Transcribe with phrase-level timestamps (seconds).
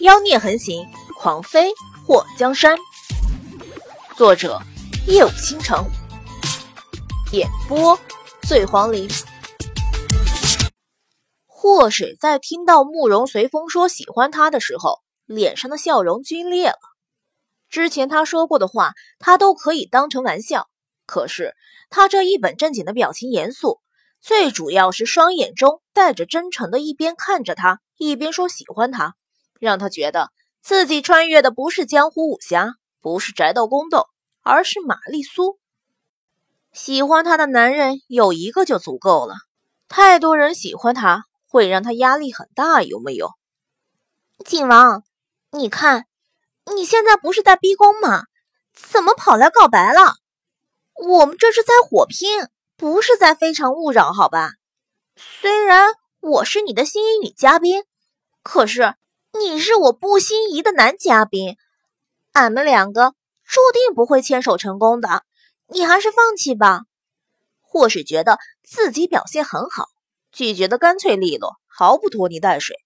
[0.00, 0.86] 妖孽横行，
[1.18, 1.72] 狂飞
[2.06, 2.76] 祸江山。
[4.14, 4.60] 作者：
[5.06, 5.86] 夜舞倾城，
[7.32, 7.98] 演播：
[8.42, 9.08] 醉黄林。
[11.46, 16.78] 祸水在听到慕容随风说喜欢他的时候，脸上的笑容皲裂了。
[17.70, 20.68] 之前他说过的话，他都可以当成玩笑，
[21.06, 21.54] 可是
[21.88, 23.80] 他这一本正经的表情严肃，
[24.20, 29.14] 最主要是双眼中带着真诚的，一边看着他，一边说喜欢他，
[29.60, 30.30] 让他觉得
[30.62, 34.08] 自己穿越的不是江湖武侠，不是宅斗宫斗，
[34.42, 35.58] 而是玛丽苏。
[36.72, 39.34] 喜欢他的男人有一个就足够了，
[39.88, 43.32] 太多人喜欢他会让他压力很大，有没有？
[44.44, 45.02] 景王，
[45.50, 46.06] 你看。
[46.74, 48.24] 你现在不是在逼宫吗？
[48.74, 50.16] 怎么跑来告白了？
[50.94, 54.50] 我们这是在火拼，不是在非诚勿扰，好吧？
[55.14, 57.84] 虽然我是你的心仪女嘉宾，
[58.42, 58.96] 可是
[59.40, 61.56] 你是我不心仪的男嘉宾，
[62.32, 65.24] 俺们两个注定不会牵手成功的。
[65.68, 66.82] 你还是放弃吧。
[67.60, 69.88] 或是觉得自己表现很好，
[70.32, 72.76] 拒绝的干脆利落，毫不拖泥带水，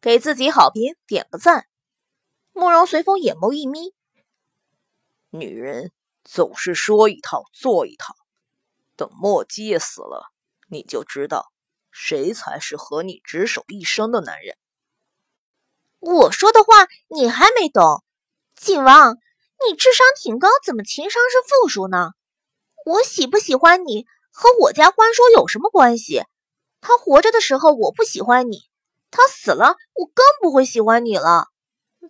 [0.00, 1.66] 给自己好评，点个赞。
[2.52, 3.94] 慕容随风眼眸一眯，
[5.30, 5.92] 女人
[6.24, 8.14] 总是说一套做一套，
[8.96, 10.30] 等莫姬也死了，
[10.68, 11.52] 你就知道
[11.90, 14.56] 谁才是和你执手一生的男人。
[16.04, 18.04] 我说的话你还没懂，
[18.60, 19.16] 景王，
[19.66, 22.10] 你智商挺高，怎么情商是负数呢？
[22.84, 26.22] 我喜不喜欢你和我家欢叔有什么关系？
[26.82, 28.64] 他活着的时候我不喜欢你，
[29.10, 31.46] 他死了我更不会喜欢你了。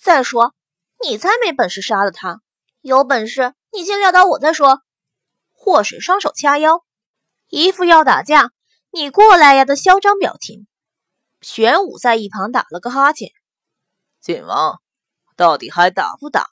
[0.00, 0.54] 再说，
[1.02, 2.40] 你才没本事杀了他。
[2.82, 4.82] 有本事你先撂倒我再说。
[5.50, 6.84] 祸水双手掐腰，
[7.48, 8.52] 一副要打架，
[8.92, 10.68] 你过来呀的嚣张表情。
[11.40, 13.32] 玄武在一旁打了个哈欠。
[14.20, 14.82] 景王，
[15.34, 16.46] 到底还打不打？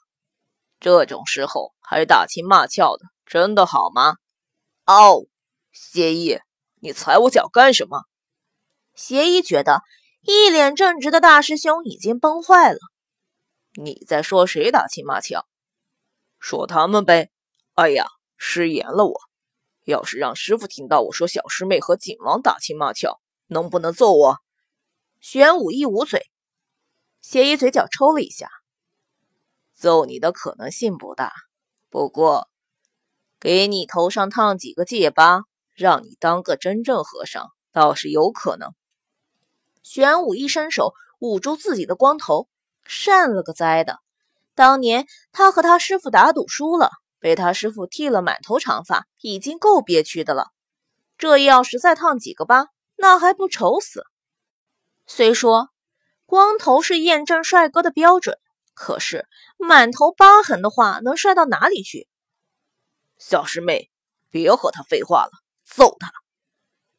[0.79, 4.15] 这种时候还打情骂俏的，真的好吗？
[4.85, 5.27] 哦，
[5.71, 6.39] 邪医，
[6.81, 8.05] 你踩我脚干什么？
[8.95, 9.83] 邪医觉得
[10.21, 12.79] 一脸正直的大师兄已经崩坏了。
[13.75, 15.45] 你在说谁打情骂俏？
[16.39, 17.29] 说他们呗。
[17.75, 19.21] 哎呀，失言了我。
[19.85, 24.37] 要是让师傅听到我说小师妹和景王打情骂俏，能不能揍我？
[25.19, 26.29] 玄武一捂嘴，
[27.21, 28.49] 邪医嘴角抽了一下。
[29.73, 31.31] 揍你的可能性不大，
[31.89, 32.49] 不过
[33.39, 35.43] 给你头上烫几个戒疤，
[35.73, 38.73] 让你当个真正和尚，倒是有可能。
[39.83, 42.47] 玄武一伸手捂住自己的光头。
[42.91, 43.99] 善了个哉的！
[44.55, 50.47] 当年他和他师傅打赌输了，被他师傅剃了满头长发，已经够憋屈的了。
[51.15, 54.05] 这要是再烫几个疤，那还不丑死？
[55.05, 55.69] 虽说
[56.29, 58.37] 光头是验证帅哥的标准，
[58.75, 62.07] 可是满头疤痕的话，能帅到哪里去？
[63.17, 63.89] 小师妹，
[64.29, 65.31] 别和他废话了，
[65.65, 66.11] 揍他！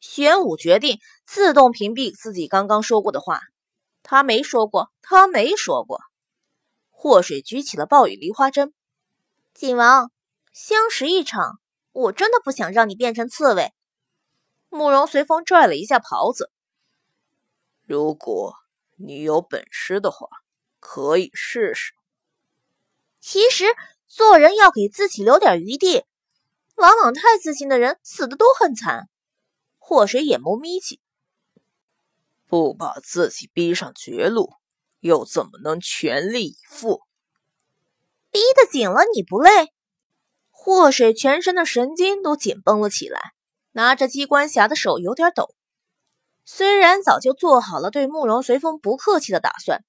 [0.01, 3.39] 玄武决定自动屏蔽自己刚刚说过的话。
[4.03, 6.01] 他没说过，他没说过。
[6.89, 8.73] 祸水举起了暴雨梨花针，
[9.53, 10.11] 景王，
[10.51, 11.61] 相识一场，
[11.93, 13.71] 我真的不想让你变成刺猬。
[14.67, 16.51] 慕容随风拽了一下袍子，
[17.87, 18.55] 如果
[19.05, 20.27] 你有本事的话，
[20.79, 21.93] 可以试试。
[23.19, 23.65] 其实
[24.07, 26.05] 做人要给自己留点余地，
[26.75, 29.09] 往往太自信的人死的都很惨。
[29.77, 30.99] 祸水眼眸眯起。
[32.47, 34.53] 不把自己逼上绝路，
[34.99, 37.01] 又怎么能全力以赴？
[38.29, 39.73] 逼得紧了，你不累？
[40.49, 43.33] 祸水全身的神经都紧绷了起来，
[43.71, 45.55] 拿着机关匣的手有点抖。
[46.45, 49.83] 虽然早就做好了对慕容随风不客气的打算，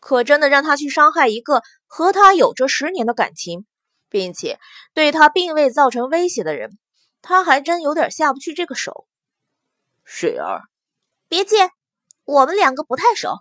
[0.00, 3.66] 可真的让他去伤害一个和他有着十年的感情，
[4.08, 4.58] 并且
[4.94, 6.78] 对他并未造成威胁的人，
[7.22, 9.06] 他还真有点下不去这个手。
[10.04, 10.62] 水儿，
[11.28, 11.70] 别介。
[12.24, 13.38] 我们两个不太熟，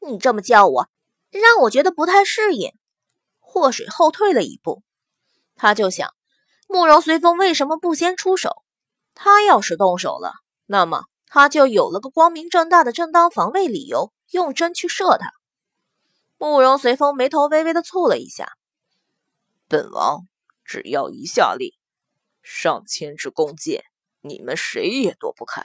[0.00, 0.88] 你这么叫我，
[1.30, 2.72] 让我觉得不太适应。
[3.40, 4.82] 祸水后退了一步，
[5.54, 6.14] 他就想，
[6.66, 8.62] 慕容随风为什么不先出手？
[9.14, 10.32] 他要是动手了，
[10.64, 15.32] 那么他就有了个光明正大的正当防卫理由，用针去射他。
[16.36, 18.52] 慕容随风眉头微微的蹙了一下，
[19.66, 20.28] 本王
[20.62, 21.72] 只要一下令，
[22.42, 23.82] 上千支弓箭，
[24.20, 25.64] 你们谁也躲不开。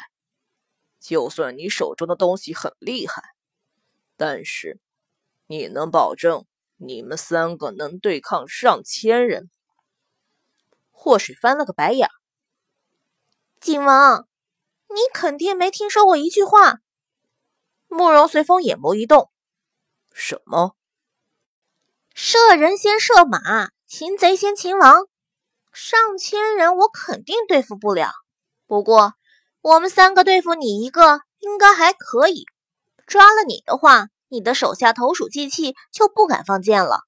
[1.01, 3.21] 就算你手中的东西很厉害，
[4.15, 4.79] 但是
[5.47, 6.45] 你能保证
[6.77, 9.49] 你们三个能对抗上千人？
[10.91, 12.07] 祸水翻了个白眼。
[13.59, 14.29] 景王，
[14.89, 16.79] 你肯定没听说过一句话。
[17.87, 19.31] 慕容随风眼眸一动，
[20.13, 20.75] 什么？
[22.13, 25.07] 射人先射马，擒贼先擒王。
[25.71, 28.11] 上千人我肯定对付不了，
[28.65, 29.13] 不过
[29.61, 32.45] 我们三个对付你一个应该还可以。
[33.05, 37.01] 抓了你的话，你的手下投鼠忌器就不敢放箭了。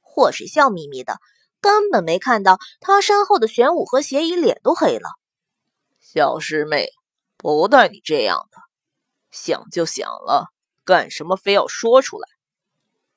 [0.00, 1.18] 祸水笑眯眯的，
[1.60, 5.10] 根本没看到他身后的玄武和邪医脸都黑了。
[6.00, 6.90] 小师妹，
[7.42, 8.58] 不带你这样的，
[9.32, 10.46] 想就想了，
[10.84, 12.28] 干什么非要说出来？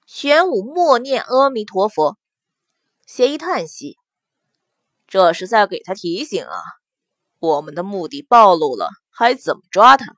[0.08, 2.18] 玄武默念阿弥陀佛，
[3.06, 3.98] 邪医叹息。
[5.08, 6.58] 这是在给他提醒啊！
[7.38, 10.16] 我们的目的暴露了，还怎么抓他？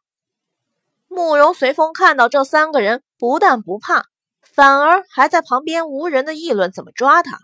[1.09, 4.05] 慕容随风看到这三个人，不但不怕，
[4.41, 7.39] 反而还在旁边无人的议论怎么抓他。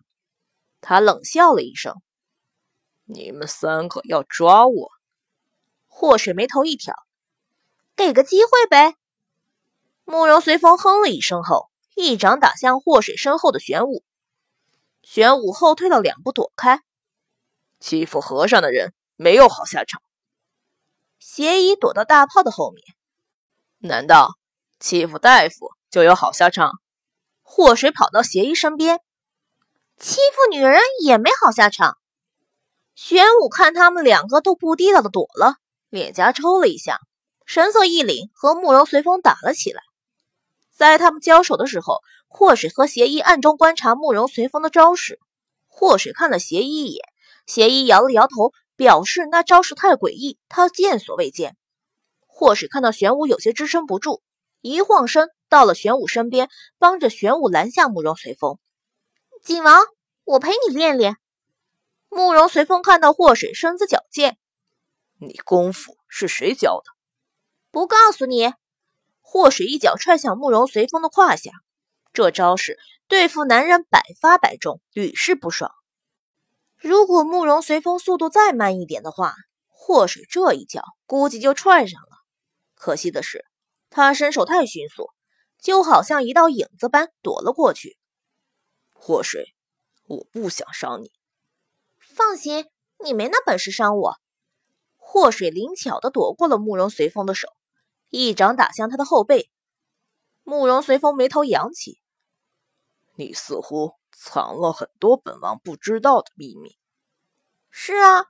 [0.80, 1.94] 他冷笑了一声
[3.04, 4.92] ：“你们三个要抓我？”
[5.96, 6.96] 祸水眉头一挑
[7.96, 8.96] ：“给个机会呗。”
[10.04, 14.04] 慕容随风哼了一声后，一掌打向祸水身后的玄武。
[15.04, 16.82] 玄武后退了两步，躲开。
[17.80, 20.02] 欺负和尚的人没有好下场。
[21.20, 22.84] 邪医躲到大炮的后面。
[23.78, 24.38] 难道
[24.80, 26.82] 欺负大夫就有好下场？
[27.44, 29.00] 祸水跑到邪医身边。
[30.00, 31.98] 欺负女人也没好下场。
[32.96, 35.58] 玄武看他们两个都不地道的躲了，
[35.94, 37.00] 脸颊抽了一下，
[37.46, 39.84] 神色一凛，和慕容随风打了起来。
[40.76, 45.20] 在他们交手的时候，祸水和邪医暗中观察慕容随风的招式。
[45.68, 47.06] 祸水看了邪医一眼。
[47.46, 51.56] 邪医摇了摇头，表示那招式太诡异，他见所未见。
[52.26, 54.24] 祸水看到玄武有些支撑不住，
[54.62, 56.50] 一晃身到了玄武身边，
[56.80, 58.58] 帮着玄武拦下慕容随风。
[59.44, 59.86] 景王，
[60.24, 61.18] 我陪你练练。
[62.10, 64.40] 慕容随风看到祸水身子矫健，
[65.28, 66.92] 你功夫是谁教的？
[67.72, 68.54] 不告诉你。
[69.22, 71.52] 祸水一脚踹向慕容随风的胯下，
[72.14, 72.78] 这招式
[73.08, 75.72] 对付男人百发百中，屡试不爽。
[76.78, 79.34] 如果慕容随风速度再慢一点的话，
[79.70, 82.10] 祸水这一脚估计就踹上了。
[82.76, 83.46] 可惜的是，
[83.90, 85.10] 他身手太迅速，
[85.60, 87.98] 就好像一道影子般躲了过去。
[88.94, 89.56] 祸水，
[90.06, 91.12] 我不想伤你。
[92.00, 92.68] 放心，
[93.04, 94.18] 你没那本事伤我。
[95.06, 97.50] 祸水灵巧地躲过了慕容随风的手，
[98.10, 99.52] 一掌打向他的后背。
[100.44, 102.00] 慕容随风眉头扬起，
[103.16, 103.94] 你似乎。
[104.16, 106.78] 藏了很多本王不知道的秘密。
[107.70, 108.28] 是啊，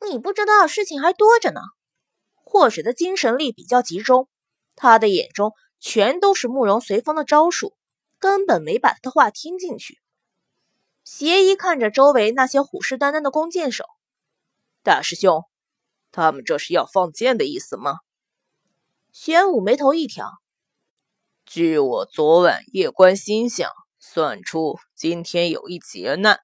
[0.00, 1.60] 你不知道的事情还多着呢。
[2.34, 4.28] 祸水的精神力比较集中，
[4.76, 7.74] 他的眼中全都是慕容随风的招数，
[8.20, 9.98] 根本没把他的话听进去。
[11.02, 13.84] 邪医看着周围那些虎视眈眈的弓箭手，
[14.84, 15.44] 大师兄，
[16.16, 17.98] 他们这是要放箭的意思吗？
[19.12, 20.30] 玄武眉头一挑，
[21.44, 23.70] 据我昨晚夜观星象。
[23.98, 26.40] 算出今天有一劫难。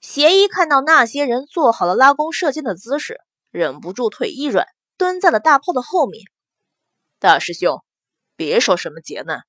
[0.00, 3.18] 邪医看到那些人做好了拉弓射箭的姿势，
[3.50, 4.66] 忍不住腿一软，
[4.98, 6.24] 蹲在了大炮的后面。
[7.18, 7.82] 大师兄，
[8.34, 9.44] 别说什么劫难，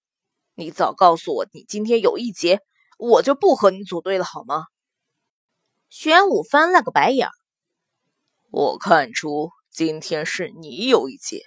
[0.54, 2.62] 你早告诉我你今天有一劫，
[2.98, 4.68] 我就不和你组队了，好吗？
[5.90, 7.28] 玄武翻了个白眼。
[8.50, 11.44] 我看出今天是你有一劫，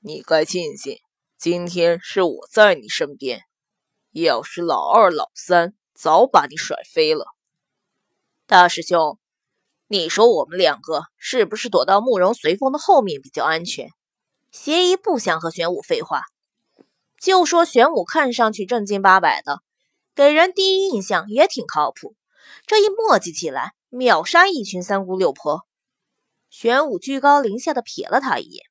[0.00, 0.98] 你该庆幸
[1.38, 3.42] 今天是我在你身边。
[4.10, 7.26] 要是老二、老三早把你甩飞了。
[8.44, 9.20] 大师兄，
[9.86, 13.90] 你说我们两个是不是躲到慕容随风的后面比较安全？
[14.50, 16.22] 邪医不想和玄武废话，
[17.20, 19.60] 就说玄武看上去正经八百的，
[20.16, 22.16] 给人第一印象也挺靠谱。
[22.66, 25.64] 这一磨叽起来，秒杀一群三姑六婆。
[26.52, 28.66] 玄武居高临下的瞥了他一眼：“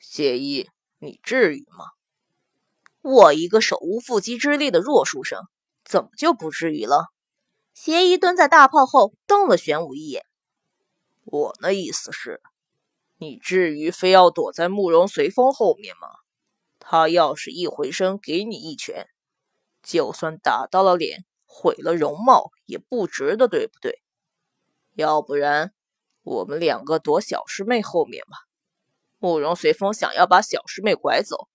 [0.00, 1.84] 邪医，你至于吗？”
[3.02, 5.42] 我一个手无缚鸡之力的弱书生，
[5.84, 7.08] 怎么就不至于了？
[7.74, 10.24] 邪医蹲在大炮后，瞪了玄武一眼。
[11.24, 12.40] 我的意思是，
[13.18, 16.08] 你至于非要躲在慕容随风后面吗？
[16.80, 19.08] 他要是一回身给你一拳，
[19.82, 24.00] 就算打到了脸，毁了容貌，也不值得，对不对？
[24.94, 25.74] 要不然，
[26.24, 28.38] 我们两个躲小师妹后面吧。
[29.18, 31.48] 慕容随风想要把小师妹拐走。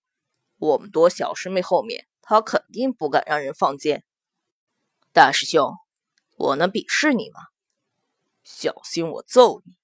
[0.58, 4.04] 我们躲小师妹后面，他肯定不敢让人放箭。
[5.12, 5.74] 大师兄，
[6.36, 7.40] 我能鄙视你吗？
[8.44, 9.76] 小心我揍你！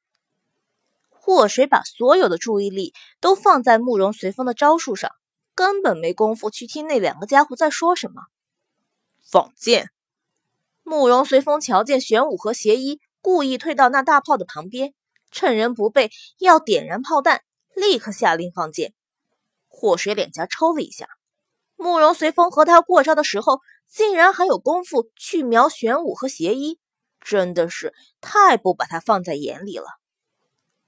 [1.10, 5.10] 祸水把所有的注意力都放在慕容随风的招数上，
[5.54, 8.22] 根本没工夫去听那两个家伙在说什么。
[9.22, 9.90] 放箭！
[10.84, 14.94] 慕容随风瞧见玄武和邪医故意退到那大炮的旁边，
[15.32, 17.42] 趁人不备要点燃炮弹，
[17.74, 18.94] 立刻下令放箭。
[19.66, 21.08] 祸水脸颊抽了一下，
[21.74, 26.78] 慕容随风和他过招的时候，竟然还有功夫去瞄玄武和邪医，
[27.20, 29.86] 真的是太不把他放在眼里了。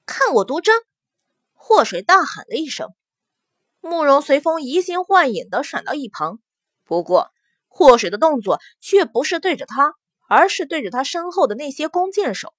[0.06, 0.80] 看我毒针！
[1.54, 2.94] 祸水大喊了一声，
[3.80, 6.38] 慕容随风移形换影的闪到一旁。
[6.84, 7.32] 不过，
[7.66, 9.94] 祸水的动作却不是对着他，
[10.28, 12.54] 而是对着他身后的那些弓箭手。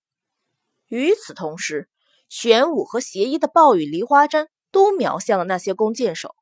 [0.87, 1.87] 与此同时，
[2.27, 6.35] 玄武和邪医的暴雨梨花针都瞄向了那些弓箭手。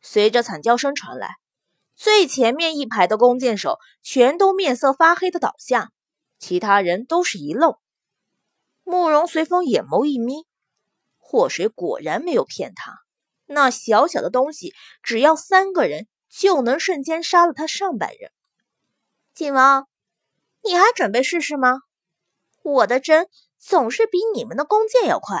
[0.00, 1.34] 随着惨叫声传来，
[1.96, 5.90] 最前面一排的弓箭手全都面色发黑的倒下，
[6.38, 7.74] 其他人都是一愣。
[8.84, 10.46] 慕容随风眼眸一眯，
[11.18, 13.00] 祸水果然没有骗他，
[13.46, 18.30] 那小小的东西只要三个人就能瞬间杀了他上百人。
[19.34, 19.88] 晋王，
[20.66, 21.80] 你还准备试试吗？
[22.62, 25.40] 我的针总是比你们的弓箭要快。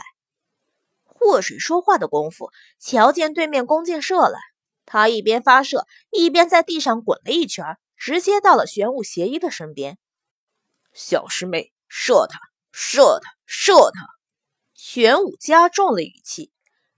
[1.04, 4.38] 祸水说话的功夫，瞧见对面弓箭射来。
[4.84, 9.98] 他一边发射，一边在地上滚了一圈，直接到了玄武邪医的身边。
[10.92, 12.38] 小师妹，射他，
[12.70, 14.06] 射他，射他！
[14.74, 16.52] 玄武加重了语气，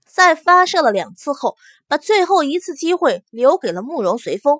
[0.05, 1.57] 在发射了两次后，
[1.87, 4.59] 把最后一次机会留给了慕容随风。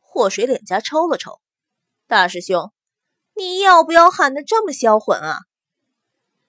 [0.00, 1.40] 祸水脸颊抽了抽，
[2.08, 2.72] 大师兄，
[3.40, 5.38] 你要不要喊得这么销魂啊？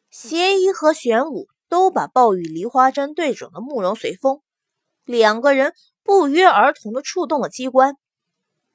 [0.09, 4.41] 邪医和玄武都把暴雨梨花针对准了慕容随风，
[5.05, 5.73] 两个人。
[6.03, 7.95] 不约而同的触动了机关，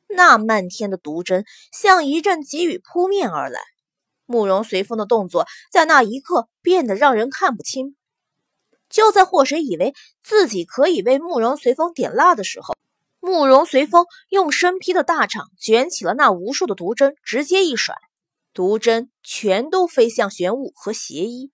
[0.08, 3.60] 那漫天的毒针像一阵急雨扑面而来。
[4.24, 7.96] 慕容随风的动作在那一刻变得让人看不清。
[8.88, 9.92] 就在祸水以为
[10.22, 12.74] 自己可以为慕容随风点蜡的时候，
[13.18, 17.96] 慕容随风用身披的大氅卷起了那无数的毒针，直接一甩，
[18.56, 21.52] 毒针全都飞向玄武和邪医。